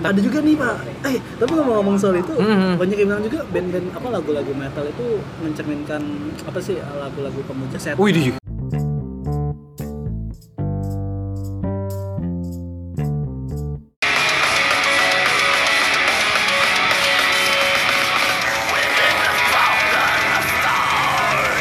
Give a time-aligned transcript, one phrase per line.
[0.00, 2.80] ada juga nih pak eh tapi ngomong-ngomong soal itu Mhm.
[2.80, 5.06] banyak yang bilang juga band-band apa lagu-lagu metal itu
[5.40, 6.02] mencerminkan
[6.42, 8.22] apa sih lagu-lagu pemuja set Wih, di.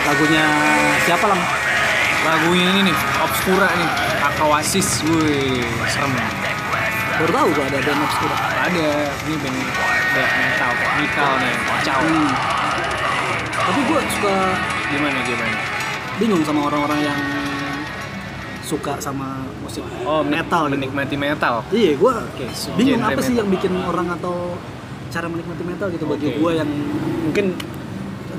[0.08, 0.46] lagunya
[1.06, 1.42] siapa lang
[2.20, 3.90] Lagunya ini nih, Obscura nih,
[4.22, 6.39] Akawasis, wih, serem.
[7.20, 8.88] Baru tahu gua ada band obscura Ada,
[9.22, 9.58] ini band
[10.10, 12.00] black metal, metal nih, kacau.
[12.02, 12.32] Hmm.
[13.60, 14.36] tapi gua suka
[14.90, 15.58] Gimana, gimana?
[16.16, 17.20] bingung sama orang-orang yang
[18.62, 19.28] suka sama
[19.60, 20.76] musik Oh, metal gitu.
[20.76, 21.66] menikmati metal.
[21.70, 22.46] iya gua Oke,
[22.76, 23.40] bingung genre apa sih metal.
[23.40, 24.36] yang bikin orang atau
[25.10, 26.38] cara menikmati metal gitu bagi Oke.
[26.38, 26.70] gua yang
[27.22, 27.46] mungkin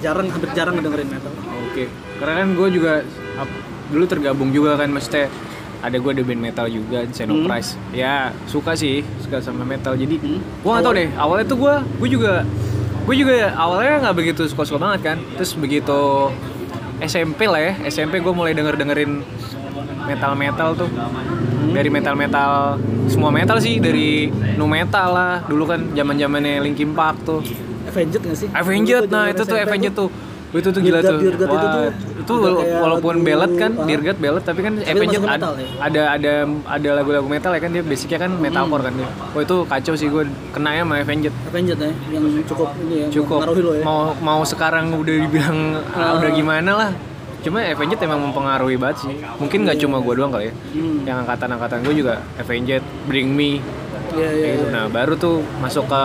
[0.00, 1.32] jarang hampir jarang ngedengerin metal
[1.70, 1.86] Oke,
[2.16, 2.92] karena kan gue juga
[3.86, 5.30] dulu tergabung juga kan, maksudnya
[5.80, 7.12] ada gue ada band metal juga, Hmm.
[7.12, 7.74] Xeno Price.
[7.90, 9.96] Ya suka sih, suka sama metal.
[9.96, 10.40] Jadi Hmm.
[10.40, 11.08] gue nggak tau deh.
[11.16, 12.32] Awalnya tuh gue, gue juga,
[13.04, 15.18] gue juga awalnya nggak begitu suka-suka banget kan.
[15.34, 16.28] Terus begitu
[17.00, 19.24] SMP lah ya, SMP gue mulai denger dengerin
[20.04, 20.90] metal metal tuh.
[21.70, 25.34] Dari metal metal, semua metal sih, dari nu metal lah.
[25.46, 27.40] Dulu kan zaman zamannya Linkin Park tuh.
[27.86, 28.48] Avenged nggak sih?
[28.50, 30.10] Avenged, nah itu tuh Avenged tuh.
[30.50, 32.34] Itu tuh gila Wah, tuh itu
[32.76, 33.84] walaupun ballad kan, ah.
[33.84, 35.66] Dear God ballad, tapi kan Avenged metal ya?
[35.80, 36.32] ada ada
[36.68, 39.08] ada lagu-lagu metal ya kan dia basicnya kan metalcore kan dia.
[39.32, 41.32] Oh itu kacau sih gue kena ya sama Avenged.
[41.48, 45.58] Avenged ya yang cukup ini ya Cukup lo ya mau mau sekarang udah dibilang
[45.92, 46.12] ah, Ah.
[46.20, 46.90] udah gimana lah.
[47.40, 49.14] Cuma Avenged emang mempengaruhi banget sih.
[49.40, 50.54] Mungkin nggak cuma gue doang kali ya.
[50.76, 50.98] Hmm.
[51.08, 53.64] Yang angkatan-angkatan gue juga Avenged, Bring Me,
[54.12, 54.28] iya.
[54.28, 54.66] kayak gitu.
[54.68, 54.74] iya.
[54.76, 56.02] Nah baru tuh masuk ke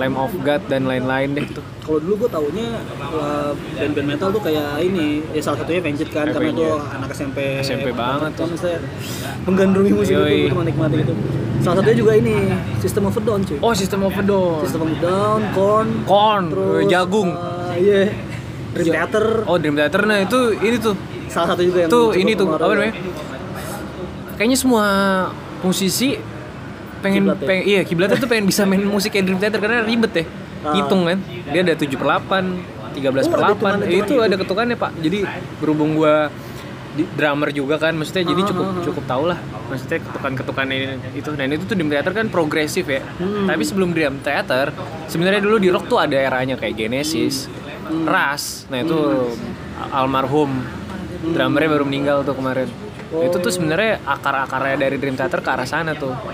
[0.00, 1.60] Lamb of God dan lain-lain deh tuh.
[1.80, 2.68] Kalau dulu gue taunya
[3.10, 6.96] uh, band-band metal tuh kayak ini ya salah satunya Avenged kan karena itu Avenged.
[6.96, 8.46] anak SMP SMP banget tuh.
[8.56, 8.78] saya
[9.42, 10.24] menggandrungi musik Yoi.
[10.24, 11.14] itu untuk menikmati gitu.
[11.60, 12.34] Salah satunya juga ini
[12.78, 13.58] System of a Down cuy.
[13.60, 14.58] Oh System of a Down.
[14.64, 17.30] System of a Down, Korn, Corn, terus jagung.
[17.30, 18.08] uh, iya.
[18.70, 20.94] Dream Ja- Theater Oh Dream Theater, nah itu ini tuh,
[21.26, 22.94] salah satu juga yang tuh ini tuh apa namanya?
[24.34, 24.84] Kayaknya semua
[25.60, 26.16] musisi
[27.00, 27.46] pengen, Kiblat ya?
[27.48, 30.24] pengen iya kiblatnya tuh pengen bisa main musik kayak Dream Theater karena ribet ya,
[30.60, 30.76] Ah.
[30.76, 32.44] hitung kan, dia ada 7 per 8
[32.92, 35.18] 13 Oh, per ada 8 hitungan-hitungan itu ada ketukannya pak, jadi
[35.56, 36.28] berhubung gua
[36.90, 40.86] di, drummer juga kan, maksudnya jadi Ah, cukup ah, cukup tau lah, maksudnya ketukan-ketukan ini
[41.14, 43.48] itu, dan itu tuh Dream Theater kan progresif ya, Hmm.
[43.48, 44.74] tapi sebelum Dream Theater,
[45.06, 47.48] sebenarnya dulu di rock tuh ada eranya kayak Genesis,
[47.80, 48.04] Hmm.
[48.04, 48.94] Ras, nah itu
[49.88, 50.62] almarhum
[51.22, 52.68] drummernya baru meninggal tuh kemarin.
[53.10, 53.20] Oh.
[53.20, 56.14] Itu tuh sebenarnya akar-akarnya dari Dream Theater ke arah sana tuh.
[56.14, 56.30] Oh.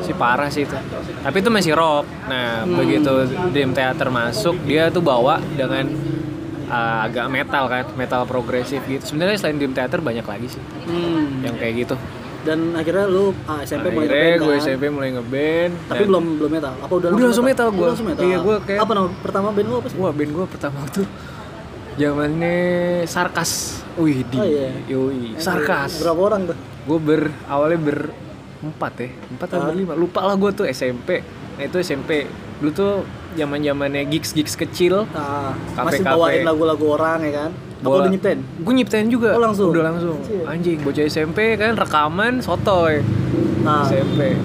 [0.00, 0.76] Si parah sih itu.
[1.18, 2.06] Tapi itu masih rock.
[2.24, 2.76] Nah, Hmm.
[2.76, 3.10] begitu
[3.50, 5.90] Dream Theater masuk, dia tuh bawa dengan
[6.66, 9.02] uh, agak metal kan, metal progresif gitu.
[9.04, 11.42] Sebenarnya selain Dream Theater banyak lagi sih Hmm.
[11.42, 11.96] yang kayak gitu.
[12.42, 14.62] Dan akhirnya lu ah, SMP mulai Akhirnya ngeband gue kan?
[14.64, 15.72] SMP mulai ngeband.
[15.84, 16.72] Tapi dan- belum belum metal.
[16.76, 17.74] Apa udah, Udah langsung metal gua.
[17.76, 18.22] Udah langsung metal.
[18.22, 19.96] Iya, gua kayak- Apa nama pertama band lu apa sih?
[19.96, 21.06] Wah, band gue pertama tuh
[21.96, 22.56] zamannya
[23.04, 23.80] Sarkas.
[23.96, 24.36] Wih, di.
[24.36, 24.68] Oh, iya.
[24.86, 25.98] Yoi, Sarkas.
[25.98, 26.58] Berapa orang tuh?
[26.86, 29.66] gue ber awalnya berempat ya empat atau Ah.
[29.66, 31.18] berlima lupa lah gue tuh SMP
[31.52, 32.92] nah itu SMP dulu tuh
[33.34, 37.50] zaman zamannya gigs gigs kecil Nah, Kafe- masih bawain lagu-lagu orang ya kan?
[37.76, 38.38] Apa udah nyiptain?
[38.38, 39.74] gue nyiptain juga Oh, langsung?
[39.74, 40.14] udah langsung
[40.46, 43.02] anjing bocah SMP kan rekaman sotoy
[43.60, 44.38] Nah, SMP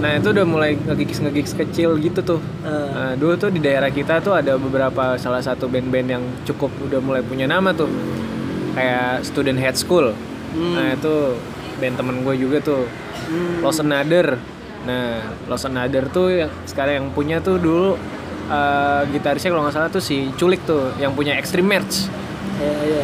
[0.00, 3.90] nah itu udah mulai ngegigs ngegigs kecil gitu tuh eh, Nah, dulu tuh di daerah
[3.90, 7.90] kita tuh ada beberapa salah satu band-band yang cukup udah mulai punya nama tuh
[8.72, 10.14] kayak Student Head School
[10.50, 10.74] Hmm.
[10.74, 11.14] nah itu
[11.78, 12.82] band temen gue juga tuh
[13.30, 14.34] hmm, Lost Another
[14.82, 17.94] nah Lost Another tuh yang sekarang yang punya tuh dulu
[18.46, 22.10] eh, gitarisnya kalau nggak salah tuh si Culik tuh yang punya Extreme Merch
[22.58, 23.00] iya, iya.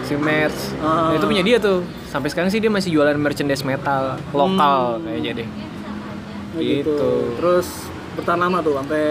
[0.00, 1.12] Extreme Merch Ah.
[1.12, 5.44] Nah, itu punya dia tuh sampai sekarang sih dia masih jualan merchandise metal lokal kayaknya
[5.44, 6.92] deh Oh, gitu.
[6.92, 7.08] Gitu.
[7.36, 7.68] Terus
[8.16, 9.04] bertahan lama tuh sampai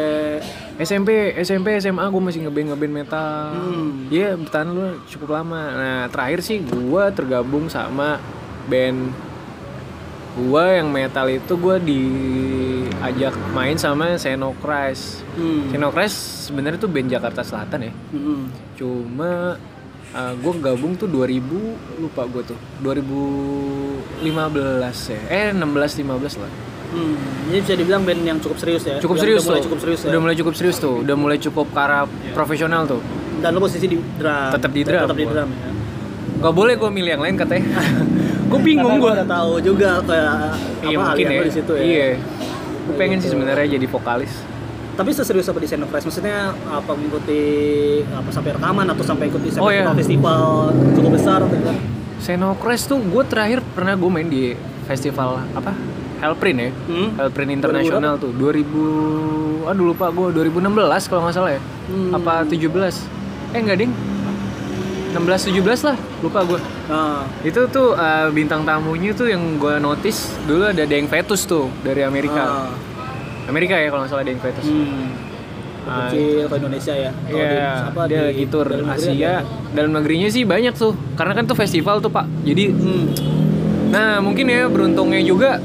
[0.76, 3.54] SMP, SMP, SMA gue masih ngeband ngeband metal.
[3.56, 4.12] Hmm.
[4.12, 5.62] Iya bertahan lu cukup lama.
[5.72, 8.20] Nah terakhir sih gue tergabung sama
[8.68, 9.14] band
[10.36, 15.24] gue yang metal itu gue diajak main sama Senokrais.
[15.40, 15.72] hmm.
[15.72, 16.12] Senokrais
[16.52, 17.94] sebenarnya tuh band Jakarta Selatan ya.
[18.12, 18.44] hmm.
[18.76, 19.56] Cuma
[20.16, 24.24] gue gabung tuh 2000 lupa gue tuh 2015
[25.12, 25.22] ya.
[25.32, 26.52] Eh 16 15 lah.
[26.96, 27.16] Hmm.
[27.46, 28.97] Ini bisa dibilang band yang cukup serius ya?
[28.97, 29.66] Cukup Yang serius udah mulai tuh.
[29.68, 30.08] cukup serius ya?
[30.08, 30.96] Udah mulai cukup serius tuh.
[30.97, 33.02] Udah mulai cukup ke arah profesional tuh.
[33.36, 34.50] Dan lo posisi di drum?
[34.50, 35.70] Tetap di drum Tetap di drum ya?
[36.38, 37.68] Gak boleh gue milih yang lain katanya.
[38.50, 39.12] gue bingung gue.
[39.12, 40.36] udah tahu juga kayak
[40.82, 41.42] Iya apa mungkin ya.
[41.42, 41.84] di situ ya.
[41.84, 42.08] Iya.
[42.86, 44.34] Gue pengen sih sebenarnya jadi vokalis.
[44.96, 46.02] Tapi seserius apa di Senopres?
[46.02, 47.41] Maksudnya apa mengikuti
[48.08, 49.91] apa sampai rekaman atau sampai ikuti Oh, iya.
[49.91, 51.80] festival cukup besar atau gimana?
[52.18, 54.56] Senokres tuh gue terakhir pernah gue main di
[54.86, 55.76] festival apa?
[56.17, 56.70] Hellprint ya.
[56.85, 57.09] Hmm.
[57.16, 58.66] Hellprint International tuh 2000
[59.66, 61.62] aduh lupa gue 2016 kalau nggak salah ya.
[61.88, 62.12] Hmm.
[62.12, 62.66] Apa 17?
[63.52, 63.91] Eh enggak ding.
[65.12, 66.59] 16 17 lah, lupa gue.
[66.85, 71.72] Nah, Itu tuh eh, bintang tamunya tuh yang gue notice dulu ada Deng Fetus tuh
[71.82, 72.44] dari Amerika.
[72.44, 72.67] ah,
[73.47, 74.66] Amerika ya kalau nggak salah Deng Fetus.
[74.66, 75.08] hmm.
[75.85, 77.12] Ah, Kecil ke Indonesia ya.
[77.14, 79.14] Kalau di- Iya, apa, dia di gitu dalam Asia.
[79.14, 79.34] ada.
[79.72, 80.97] Dalam negerinya sih banyak tuh.
[81.14, 82.26] Karena kan tuh festival tuh, Pak.
[82.41, 83.06] Jadi Hmm.
[83.88, 85.62] Nah mungkin ya beruntungnya juga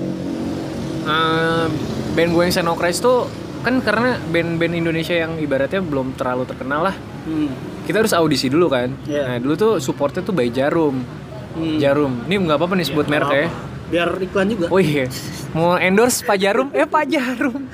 [1.02, 1.66] eh,
[2.10, 3.26] band gue yang Senokres tuh
[3.60, 7.52] kan karena band-band Indonesia yang ibaratnya belum terlalu terkenal lah Hmm.
[7.84, 9.22] kita harus audisi dulu kan Iya.
[9.26, 11.04] nah dulu tuh supportnya tuh by Jarum
[11.50, 11.76] Hmm.
[11.76, 13.48] Jarum ini nggak apa-apa nih sebut Ya, merek ya.
[13.90, 14.66] Biar iklan juga.
[14.68, 15.10] oh iya
[15.50, 17.66] mau endorse Pak Jarum eh Pak Jarum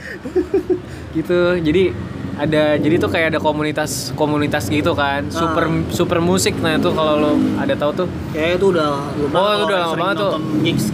[1.17, 1.93] gitu jadi
[2.37, 5.89] ada jadi tuh kayak ada komunitas komunitas gitu kan super Ah.
[5.89, 9.65] super musik nah itu kalau lo ada tahu tuh Kayak itu udah lumayan Oh, itu
[9.65, 10.33] udah lama sering banget tuh.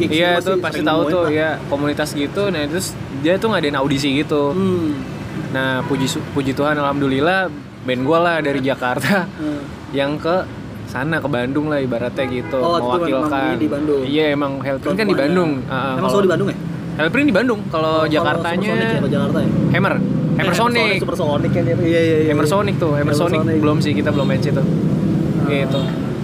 [0.08, 1.30] Iya tuh pasti tahu tuh lah.
[1.30, 2.42] ya komunitas gitu.
[2.46, 4.50] Nah terus dia tuh ngadain audisi gitu.
[4.50, 5.02] Hmm.
[5.50, 7.50] Nah puji puji Tuhan alhamdulillah
[7.82, 9.66] band gua lah dari Jakarta Hmm.
[9.98, 10.46] yang ke
[10.84, 13.32] sana ke Bandung lah ibaratnya gitu Oh, itu mewakilkan.
[13.42, 14.00] emang di Bandung.
[14.04, 15.16] Iya emang Hellprint kan di.
[15.16, 15.50] Bandung.
[15.64, 16.56] Ah, Emang kalau- selalu di Bandung ya?
[16.92, 17.60] Hellprint di Bandung.
[17.66, 19.48] Kalau Kalau Jakartanya ya, Jakarta ya?
[19.72, 19.94] Hammer,
[20.38, 21.76] Hammer Eh, Sonic, Super Sonic kan dia.
[21.76, 22.30] Iya iya iya.
[22.32, 23.56] Hammer Sonic tuh, Hammer Hammer Sonic Sonic.
[23.60, 24.62] belum sih kita belum match itu.
[25.48, 25.80] Gitu.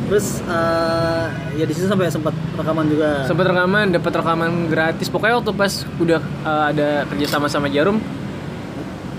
[0.08, 1.26] Terus eh,
[1.60, 3.28] ya di situ sampai sempat rekaman juga.
[3.28, 5.06] Sempet rekaman, dapat rekaman gratis.
[5.12, 8.00] Pokoknya waktu pas udah uh, ada kerja sama sama Jarum,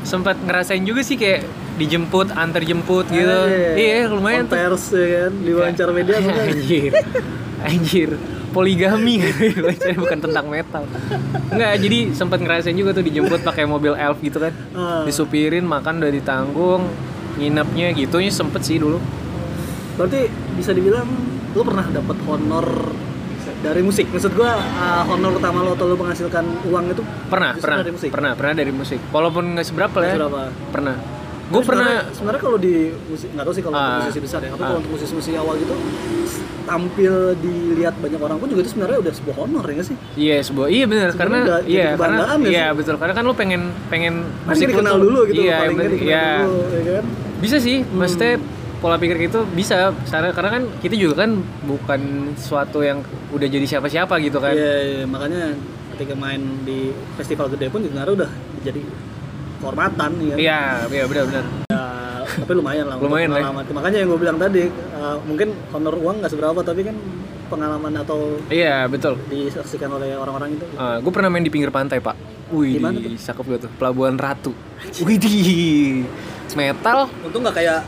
[0.01, 1.45] sempat ngerasain juga sih kayak
[1.77, 3.37] dijemput, antar jemput gitu.
[3.77, 4.57] Iya, lumayan tuh.
[4.57, 6.17] Pers ya kan, di wawancara media.
[6.49, 6.91] Anjir,
[7.63, 8.09] anjir,
[8.49, 9.21] poligami
[10.01, 10.83] bukan tentang metal.
[11.49, 14.53] Enggak, jadi sempat ngerasain juga tuh dijemput pakai mobil elf gitu kan.
[14.75, 15.05] Ah.
[15.05, 16.83] Disupirin, makan udah ditanggung,
[17.37, 18.97] nginepnya gitu nya sempet sih dulu.
[19.95, 21.07] Berarti bisa dibilang
[21.55, 22.67] lu pernah dapat honor
[23.59, 24.07] dari musik.
[24.11, 28.09] Maksud gua eh, honor utama lo atau lo menghasilkan uang itu Pernah, pernah, dari musik.
[28.09, 28.99] pernah, pernah dari musik.
[29.11, 30.15] Walaupun nggak seberapa lah ya.
[30.19, 30.41] Berapa?
[30.71, 31.18] Pernah.
[31.49, 32.73] Gue pernah sebenarnya- kalau di
[33.05, 33.99] musik nggak tahu sih kalau Ah.
[33.99, 34.67] musisi besar ya tapi Ah.
[34.67, 35.73] kalau untuk musisi-musisi awal gitu
[36.63, 40.67] tampil dilihat banyak orang pun juga itu sebenarnya udah sebuah honor ya sih Iya sebuah
[40.67, 42.77] iya benar karena iya karena ya iya sih?
[42.77, 46.07] betul karena kan lu pengen pengen Kan musik dikenal dulu gitu iya paling bener, dikenal
[46.07, 47.05] iya dulu ya kan
[47.39, 47.97] bisa sih Hmm.
[47.97, 48.33] maksudnya
[48.77, 49.75] pola pikir itu bisa
[50.05, 51.31] karena karena kan kita juga kan
[51.65, 52.01] bukan
[52.37, 55.57] suatu yang udah jadi siapa-siapa gitu kan Iya, iya, makanya
[55.91, 56.79] ketika main di
[57.17, 58.31] festival gede pun sebenarnya udah
[58.61, 58.81] jadi
[59.59, 60.35] kehormatan ya.
[60.35, 61.45] iya iya benar-benar
[62.29, 62.95] Ya, tapi lumayan lah.
[63.01, 63.41] Lumayan lah.
[63.41, 63.63] pengalaman.
[63.73, 66.95] Makanya yang gue bilang tadi, uh, mungkin honor uang nggak seberapa, tapi kan
[67.49, 70.65] pengalaman atau iya betul disaksikan oleh orang-orang itu.
[70.77, 72.13] gue pernah main di pinggir pantai pak
[72.49, 73.13] Wih, Di mana tuh?
[73.13, 74.53] cakep gue tuh Pelabuhan Ratu.
[75.05, 75.33] Wih, di
[76.57, 77.09] metal.
[77.21, 77.79] Untung nggak kayak,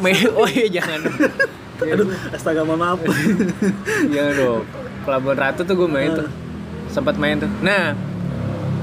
[0.40, 1.00] oh iya jangan.
[1.92, 2.98] aduh, astaga mohon maaf.
[4.08, 4.62] Jangan dong.
[5.08, 6.28] Pelabuhan Ratu tuh gue main tuh.
[6.28, 6.32] Ah.
[6.92, 7.48] Sempat main tuh.
[7.64, 7.96] Nah,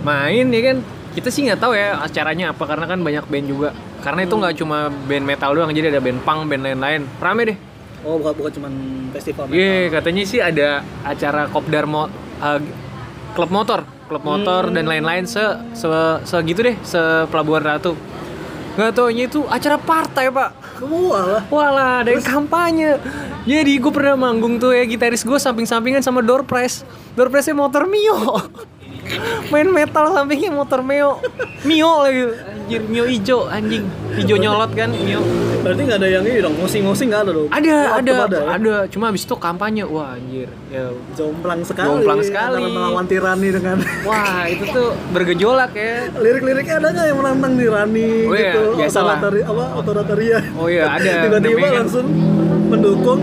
[0.02, 0.78] main ya kan.
[1.18, 3.70] Kita sih nggak tahu ya acaranya apa karena kan banyak band juga.
[4.06, 7.10] Karena itu nggak cuma band metal doang, jadi ada band punk, band lain-lain.
[7.18, 7.58] Rame deh.
[8.06, 8.74] oh, bukan bukan cuman
[9.18, 9.50] festival.
[9.50, 12.06] Iya, katanya sih ada acara kopdar mo
[12.38, 12.60] uh,
[13.34, 15.42] klub motor, klub motor dan lain-lain se,
[15.74, 15.90] se
[16.22, 17.02] segitu deh, se
[17.34, 17.98] Pelabuhan Ratu.
[18.78, 20.54] Nggak taunya itu acara partai pak.
[20.86, 21.44] Wah lah.
[21.50, 23.02] Walah, ada yang kampanye.
[23.50, 26.86] Jadi gue pernah manggung tuh ya gitaris gue samping-sampingan sama door press.
[27.18, 28.22] Door pressnya motor Mio.
[29.52, 31.22] Main metal sampingnya motor Mio.
[31.64, 32.24] Mio lagi.
[32.68, 33.86] Anjir, Mio ijo anjing.
[34.18, 35.22] Ijo nyolot kan Mio.
[35.58, 37.48] Berarti nggak ada yang ini dong, ngosing-ngosing nggak ada dong?
[37.50, 38.78] Ada, Wah, ada, ada, ya?
[38.88, 39.84] Cuma abis itu kampanye.
[39.84, 40.48] Wah, anjir.
[40.68, 40.92] Ya.
[41.14, 41.88] Jomplang sekali.
[41.88, 42.64] Jomplang sekali.
[42.64, 46.08] Melawan tirani dengan Wah, itu tuh bergejolak ya.
[46.14, 48.62] lirik-liriknya ada nggak yang menantang tirani Oh iya, gitu?
[48.80, 49.16] biasalah.
[49.18, 49.66] Otoritari, apa?
[49.76, 50.40] Otoritaria.
[50.56, 51.12] Oh iya, ada.
[51.28, 52.08] Tiba-tiba kan- langsung
[52.68, 53.20] mendukung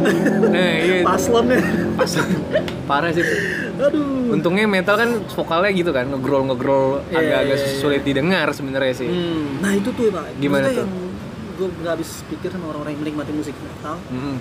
[0.47, 1.03] Nah, iya.
[1.03, 1.61] paslonnya.
[1.95, 2.13] Pas.
[2.85, 3.25] Parah sih.
[3.75, 4.31] Aduh.
[4.31, 7.79] Untungnya metal kan vokalnya gitu kan, ngegrol ngegrol Iya, agak-agak iya, iya.
[7.79, 9.07] sulit didengar sebenarnya sih.
[9.07, 10.25] Hmm, Nah itu tuh pak.
[10.37, 10.87] Gimana Maksudnya tuh?
[10.87, 10.93] yang
[11.55, 13.97] gue nggak habis pikir sama orang-orang yang menikmati musik metal.
[14.09, 14.37] Mm-mm.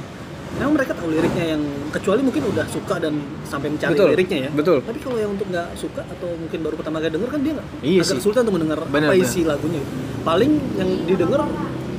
[0.54, 4.50] Memang mereka tahu liriknya yang kecuali mungkin udah suka dan sampai mencari Betul, liriknya ya.
[4.54, 4.78] betul.
[4.80, 7.68] Tapi kalau yang untuk nggak suka atau mungkin baru pertama kali denger kan dia nggak
[7.82, 8.16] Iya agak sih.
[8.18, 9.82] kesulitan untuk mendengar Benar, apa isi lagunya.
[10.22, 11.42] Paling yang didengar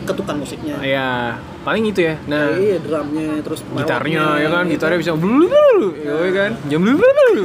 [0.05, 0.77] ketukan musiknya.
[0.81, 2.15] Ya, paling itu ya.
[2.25, 4.73] Nah, iya drumnya terus gitarnya ya kan, gitu.
[4.77, 6.51] gitarnya bisa blulu blulu, ya kan.
[6.69, 7.43] Jam blulu blulu.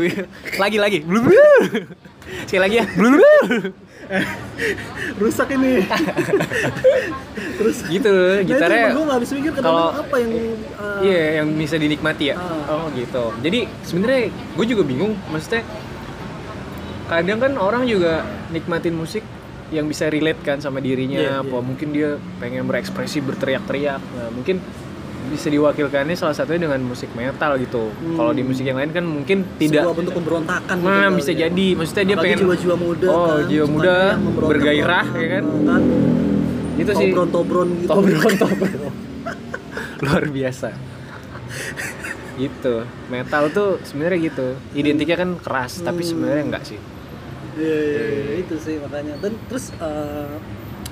[0.55, 1.47] Lagi lagi blulu blulu.
[2.45, 3.57] Sekali lagi ya, blulu blulu.
[5.17, 5.85] rusak ini.
[7.59, 8.13] terus Gitu,
[8.43, 10.31] gitarnya gue habis mikir kalau- apa yang
[10.75, 12.35] uh, Iya, yang bisa dinikmati ya.
[12.35, 12.73] Ah.
[12.75, 13.31] Oh gitu.
[13.39, 15.61] Jadi sebenarnya gue juga bingung, maksudnya
[17.05, 19.21] kadang kan orang juga nikmatin musik
[19.69, 21.61] yang bisa relate kan sama dirinya, Iya, apa iya.
[21.61, 24.01] mungkin dia pengen berekspresi berteriak-teriak.
[24.01, 24.57] Nah, mungkin
[25.29, 27.93] bisa diwakilkannya salah satunya dengan musik metal gitu.
[27.93, 28.17] Hmm.
[28.17, 31.31] Kalau di musik yang lain kan mungkin tidak Sebuah bentuk pemberontakan gitu Nah, kali bisa
[31.31, 31.39] ya.
[31.45, 31.67] jadi.
[31.75, 33.95] Maksudnya dia Apalagi pengen jiwa-jiwa muda Oh, kan, jiwa muda
[34.41, 35.43] bergairah ya kan.
[35.45, 35.81] kan
[36.75, 38.81] Itu sih tobron tobron gitu Tobron tobron.
[40.03, 40.69] Luar biasa.
[42.39, 42.75] gitu.
[43.09, 44.47] Metal tuh sebenarnya gitu.
[44.71, 46.09] Identiknya kan keras, tapi Hmm.
[46.09, 46.79] sebenarnya enggak sih.
[47.55, 49.13] Iya, iya, iya, itu sih makanya.
[49.17, 50.33] Dan terus eh,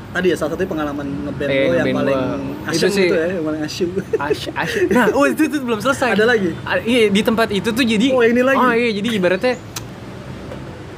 [0.07, 2.67] tadi ya salah satu pengalaman ngeband Eh, lo yang ngeband paling gua.
[2.67, 3.89] asyik Itu gitu ya, yang paling asyik.
[4.17, 4.85] Asyik, asyik.
[4.89, 6.09] Nah, oh itu tuh belum selesai.
[6.13, 6.49] Ada lagi?
[6.63, 8.57] A- iya, di tempat itu tuh jadi Oh, ini lagi?
[8.57, 9.55] Oh, iya, jadi ibaratnya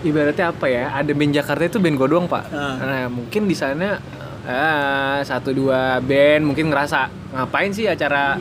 [0.01, 0.83] ibaratnya apa ya?
[0.93, 2.43] Ada band Jakarta itu band gue doang, Pak.
[2.49, 2.75] Ah.
[2.79, 3.99] Nah, mungkin di sana
[4.45, 6.99] ah, satu dua band mungkin ngerasa
[7.29, 8.39] ngapain sih acara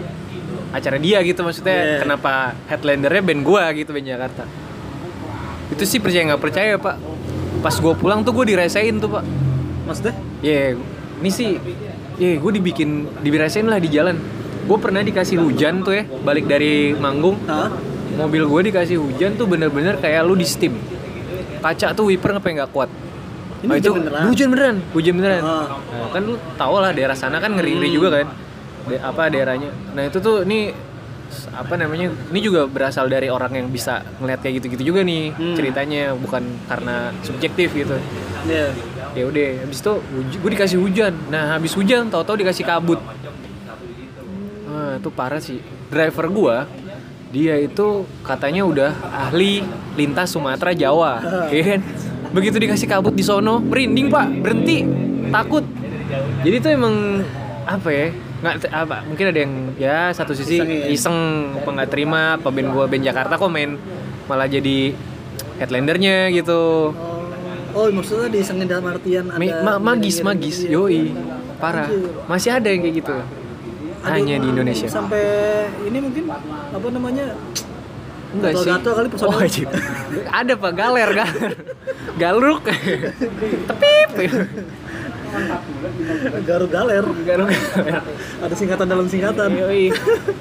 [0.68, 2.00] acara dia gitu maksudnya Yeah.
[2.00, 2.32] kenapa
[2.66, 4.44] headlinernya band gua gitu band Jakarta
[5.68, 6.96] itu sih percaya nggak percaya pak
[7.58, 9.24] pas gue pulang tuh gue dirasain tuh pak
[9.88, 10.14] Maksudnya?
[10.44, 10.76] Ya,
[11.16, 11.56] ini sih,
[12.20, 14.20] ya gue dibikin, dibirasain lah di jalan.
[14.68, 17.40] Gue pernah dikasih hujan tuh ya, balik dari manggung.
[17.48, 17.72] Hah?
[18.20, 20.76] Mobil gue dikasih hujan tuh bener-bener kayak lu di steam.
[21.64, 22.92] Kaca tuh wiper ngapain nggak kuat.
[23.58, 24.22] Ini Nah, hujan beneran?
[24.28, 25.40] Hujan beneran, hujan beneran.
[25.42, 25.66] Ah.
[25.72, 27.96] Nah, kan lu tau lah daerah sana kan ngeri-ngeri Hmm.
[27.96, 28.26] juga kan.
[28.92, 29.72] De- apa daerahnya.
[29.96, 30.76] Nah itu tuh ini
[31.50, 35.54] apa namanya ini juga berasal dari orang yang bisa ngeliat kayak gitu-gitu juga nih Hmm.
[35.54, 37.96] ceritanya bukan karena subjektif gitu.
[38.44, 38.72] Iya.
[39.16, 39.92] ya udah habis itu
[40.36, 41.10] gue dikasih hujan.
[41.26, 43.00] Nah habis hujan tahu-tahu dikasih kabut.
[44.68, 45.58] Ah itu parah sih.
[45.88, 46.56] Driver gua
[47.28, 47.86] dia itu
[48.22, 49.60] katanya udah ahli
[49.94, 51.20] lintas Sumatera Jawa
[51.52, 51.80] ya kan?
[52.30, 54.28] Begitu dikasih kabut di sono merinding pak.
[54.38, 54.84] Berhenti.
[55.28, 55.64] Takut.
[56.40, 57.20] Jadi itu emang
[57.64, 58.08] apa ya
[58.38, 60.86] nggak apa mungkin ada yang ya satu sisi Iseng ya?
[60.94, 61.18] iseng
[61.58, 63.74] apa nggak terima apa band gua band Jakarta kok main
[64.30, 64.94] malah jadi
[65.58, 66.94] headlindernya gitu.
[66.94, 70.62] Oh, oh maksudnya disengin dalam artian ada ma- magis magis.
[70.62, 70.78] Iya.
[70.78, 71.02] yoi
[71.58, 71.90] parah.
[72.30, 73.16] Masih ada yang kayak gitu?
[74.06, 74.86] Hanya di Indonesia.
[74.86, 75.22] Sampai
[75.82, 77.34] ini mungkin apa namanya?
[78.28, 78.68] enggak sih.
[78.68, 79.68] Gatal-gatal kali oh, anjir.
[80.30, 80.72] ada pak.
[80.76, 81.52] Galer galer.
[82.18, 82.62] Galuk
[83.68, 84.10] tepip
[86.48, 87.04] Garuk galer.
[87.24, 87.48] galuk
[88.44, 89.50] Ada singkatan dalam singkatan.
[89.50, 89.90] yoi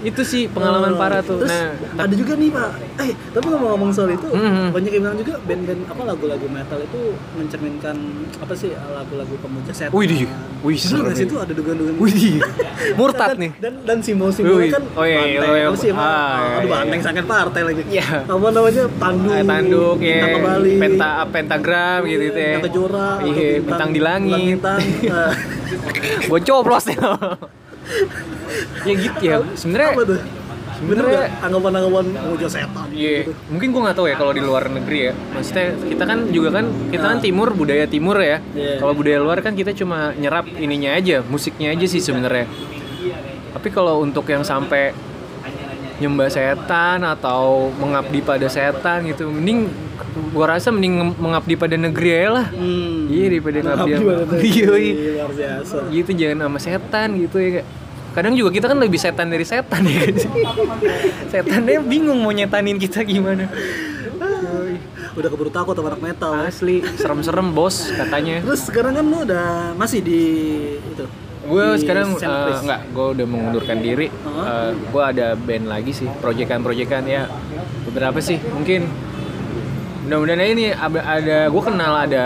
[0.02, 2.70] itu sih pengalaman Oh, parah tuh Terus nah ada juga nih pak.
[2.98, 4.70] Eh tapi ngomong-ngomong soal itu, Mhm.
[4.72, 7.00] banyak yang bilang juga band-band apa lagu-lagu metal itu
[7.34, 7.96] mencerminkan
[8.38, 9.92] apa sih lagu-lagu pemuja setan.
[9.92, 10.18] Wih, di.
[10.60, 11.96] Wih, sih itu ada dugaan-dugaan.
[11.98, 12.42] Wih,
[12.94, 13.52] murtad nih.
[13.58, 14.72] Dan dan simbol-simbolnya Wih.
[14.72, 15.50] kan Oh, iya, iya, banteng.
[15.68, 15.86] oh, iya.
[15.88, 16.04] Emang?
[16.04, 16.74] Ah, iya, Aduh iya.
[16.74, 17.82] banteng sangat partai lagi.
[17.88, 18.08] Iya.
[18.26, 19.34] Apa namanya tanduk.
[19.34, 20.22] Eh, tanduk ya
[20.78, 23.10] penta pentagram gitu gitu ya kejora.
[23.18, 24.58] atau iya bintang di langit
[25.12, 25.34] Nah,
[26.24, 27.10] gue coplos ya
[28.84, 30.20] ya gitu ya sebenarnya apa tuh?
[30.78, 32.86] Bener Sebenarnya- anggapan-anggapan pemuja setan?
[32.94, 33.32] Iya, gitu?
[33.50, 35.14] mungkin gua nggak tahu ya kalau di luar negeri ya.
[35.34, 38.38] Maksudnya kita kan juga kan kita kan timur budaya timur ya.
[38.54, 38.78] Iya.
[38.78, 42.46] Kalau budaya luar kan kita cuma nyerap ininya aja, musiknya aja sih sebenarnya.
[43.58, 44.94] Tapi kalau untuk yang sampai
[45.98, 49.74] nyembah setan atau mengabdi pada setan gitu, mending
[50.30, 52.48] gua rasa mending mengabdi pada negeri aja lah.
[52.50, 53.08] Hmm.
[53.08, 54.94] Iya daripada ngabdi pada negeri, Iya, iya.
[55.18, 55.78] luar biasa.
[55.90, 57.66] gitu jangan sama setan gitu ya Kak.
[58.14, 60.16] kadang juga kita kan lebih setan dari setan ya kan
[61.32, 63.46] setannya bingung mau nyetanin kita gimana
[65.14, 66.30] Udah keburu takut sama anak metal.
[66.40, 70.22] asli serem-serem bos katanya Terus sekarang kan lu udah masih di
[70.78, 71.06] itu.
[71.44, 72.60] gue sekarang eh, Chris.
[72.62, 74.74] enggak gue udah mengundurkan diri Hah?
[74.74, 77.32] gue ada band lagi sih proyekan-proyekan ya
[77.84, 78.84] beberapa sih mungkin
[80.08, 82.26] mudah-mudahan nih ada, ada gue kenal ada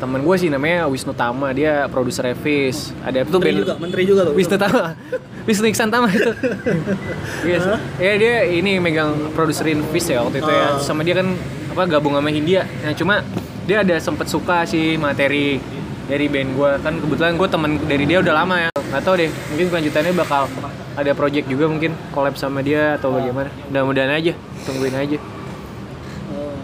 [0.00, 1.52] temen gue sih namanya Wisnu Tama.
[1.52, 4.34] Dia produser Revis ada tuh Menteri band juga, menteri juga tuh.
[4.34, 4.96] Wisnu Tama.
[5.46, 6.32] Wisnu Iksan Tama itu.
[7.42, 7.66] Yes.
[7.98, 10.74] ya dia ini megang produserin Fish ya waktu itu ya.
[10.74, 10.78] Ah.
[10.78, 11.34] sama dia kan
[11.76, 12.64] apa gabung sama Hindia.
[12.82, 13.20] Nah cuma
[13.68, 15.60] dia ada sempet suka sih materi
[16.08, 18.70] dari band gue kan kebetulan gue temen dari dia udah lama ya.
[18.72, 20.42] Nggak tahu deh mungkin kelanjutannya bakal
[20.92, 23.50] ada project juga mungkin collab sama dia atau bagaimana.
[23.68, 24.32] Mudah-mudahan aja
[24.64, 25.18] tungguin aja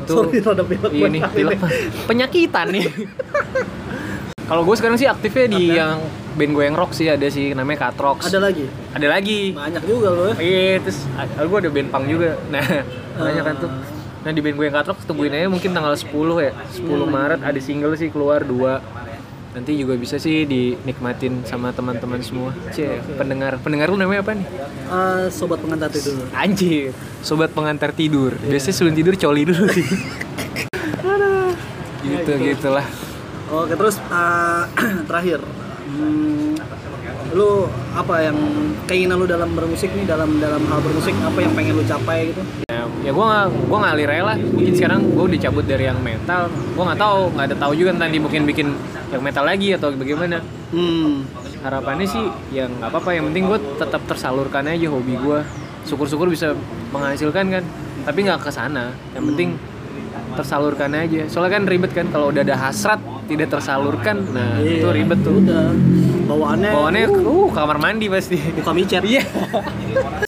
[0.08, 1.20] Tuh, sorry rada pilek ini
[2.08, 2.84] penyakitan nih.
[4.48, 6.00] Kalau gue sekarang sih aktifnya di yang
[6.40, 8.32] band gue yang rock sih ada sih namanya Katrox.
[8.32, 8.64] Ada lagi?
[8.96, 9.52] ada lagi.
[9.52, 10.34] Banyak juga loh ya.
[10.40, 12.40] iya terus ada gue ada band punk juga.
[12.48, 12.64] Nah
[13.20, 13.70] banyak kan tuh.
[14.24, 16.08] Nah di band gue yang Katrox tungguin aja mungkin tanggal 10
[16.40, 16.52] ya.
[16.80, 18.80] 10 Maret ada single sih keluar dua
[19.58, 24.46] nanti juga bisa sih dinikmatin sama teman-teman semua Cie, pendengar pendengar lu namanya apa nih
[24.88, 26.24] Eh, sobat pengantar dulu.
[26.32, 28.32] Anjir, sobat pengantar tidur.
[28.40, 29.84] Biasanya sebelum tidur coli dulu sih.
[32.08, 32.88] gitu gitulah.
[33.52, 34.62] Oke, terus eh,
[35.08, 35.44] terakhir.
[35.92, 36.56] Hmm,
[37.36, 38.38] lu apa yang
[38.88, 42.67] keinginan lu dalam bermusik nih dalam dalam hal bermusik apa yang pengen lu capai gitu?
[43.06, 44.36] Ya, gue gak, gua ngalir aja lah.
[44.36, 46.50] Mungkin sekarang gue udah cabut dari yang metal.
[46.50, 48.74] Gue nggak tahu, nggak ada tahu juga nanti mungkin bikin
[49.14, 50.42] yang metal lagi atau bagaimana.
[50.68, 51.24] Hmm.
[51.58, 52.22] harapannya sih
[52.54, 53.18] yang nggak apa-apa.
[53.18, 55.42] Yang penting gue tetap tersalurkan aja hobi gue
[55.90, 56.54] syukur-syukur bisa
[56.94, 57.64] menghasilkan kan?
[58.06, 58.94] Tapi nggak ke sana.
[59.10, 59.48] Yang penting
[60.38, 61.26] tersalurkan aja.
[61.26, 62.06] Soalnya kan ribet kan?
[62.14, 65.42] Kalau udah ada hasrat tidak tersalurkan nah Iya, itu ribet tuh.
[65.42, 65.74] Udah.
[66.30, 68.38] Bawaannya bawaannya uh, uh kamar mandi pasti.
[68.38, 69.02] Buka micet.
[69.02, 69.26] Iya